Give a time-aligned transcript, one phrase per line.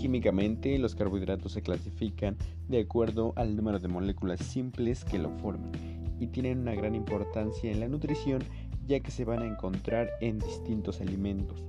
[0.00, 2.34] Técnicamente, los carbohidratos se clasifican
[2.68, 5.72] de acuerdo al número de moléculas simples que lo forman
[6.18, 8.42] y tienen una gran importancia en la nutrición
[8.86, 11.62] ya que se van a encontrar en distintos alimentos.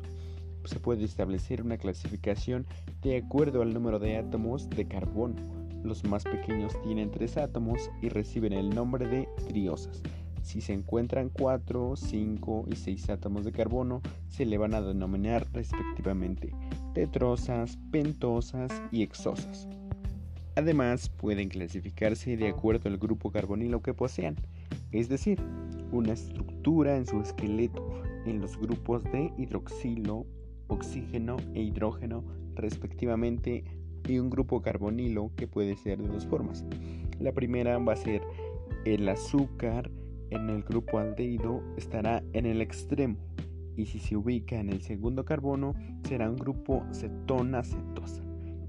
[0.63, 2.65] Se puede establecer una clasificación
[3.01, 5.35] de acuerdo al número de átomos de carbono.
[5.83, 10.01] Los más pequeños tienen tres átomos y reciben el nombre de triosas.
[10.41, 15.47] Si se encuentran 4, 5 y 6 átomos de carbono, se le van a denominar
[15.53, 16.53] respectivamente
[16.93, 19.67] tetrosas, pentosas y exosas.
[20.55, 24.35] Además, pueden clasificarse de acuerdo al grupo carbonilo que posean,
[24.91, 25.39] es decir,
[25.91, 30.25] una estructura en su esqueleto en los grupos de hidroxilo,
[30.67, 32.23] oxígeno e hidrógeno
[32.55, 33.63] respectivamente
[34.07, 36.65] y un grupo carbonilo que puede ser de dos formas.
[37.19, 38.21] La primera va a ser
[38.85, 39.89] el azúcar
[40.31, 43.17] en el grupo aldehído estará en el extremo
[43.75, 48.23] y si se ubica en el segundo carbono será un grupo cetona-cetosa.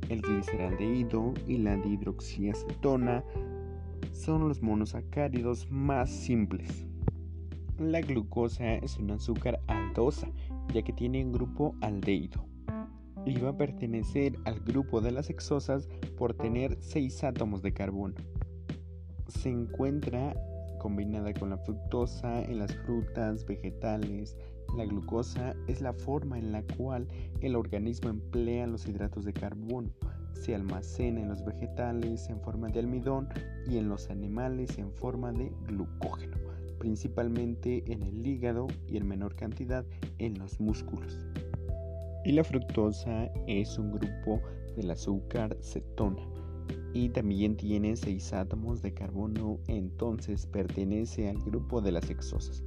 [0.08, 3.24] El gliceraldehído y la dihidroxiacetona
[4.12, 6.86] son los monosacáridos más simples.
[7.78, 10.28] La glucosa es un azúcar aldosa,
[10.72, 12.44] ya que tiene un grupo aldehído.
[13.24, 18.14] Y va a pertenecer al grupo de las hexosas por tener 6 átomos de carbono.
[19.28, 20.34] Se encuentra
[20.82, 24.36] combinada con la fructosa en las frutas, vegetales.
[24.76, 27.06] La glucosa es la forma en la cual
[27.40, 29.90] el organismo emplea los hidratos de carbono.
[30.34, 33.28] Se almacena en los vegetales en forma de almidón
[33.66, 36.36] y en los animales en forma de glucógeno,
[36.80, 39.84] principalmente en el hígado y en menor cantidad
[40.18, 41.24] en los músculos.
[42.24, 44.40] Y la fructosa es un grupo
[44.74, 46.31] del azúcar cetona
[46.94, 52.62] y también tiene 6 átomos de carbono, entonces pertenece al grupo de las hexosas.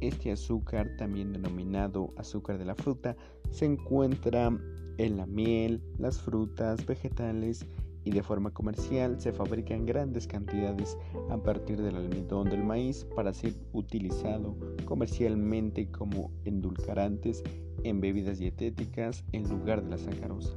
[0.00, 3.16] Este azúcar, también denominado azúcar de la fruta,
[3.50, 4.56] se encuentra
[4.98, 7.66] en la miel, las frutas, vegetales
[8.04, 10.96] y de forma comercial se fabrican grandes cantidades
[11.30, 17.42] a partir del almidón del maíz para ser utilizado comercialmente como endulcorantes
[17.84, 20.56] en bebidas dietéticas en lugar de la sacarosa.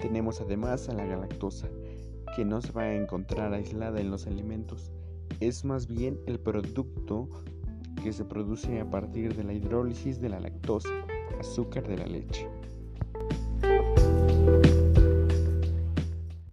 [0.00, 1.68] Tenemos además a la galactosa,
[2.34, 4.92] que no se va a encontrar aislada en los alimentos,
[5.40, 7.28] es más bien el producto
[8.02, 10.90] que se produce a partir de la hidrólisis de la lactosa,
[11.38, 12.48] azúcar de la leche.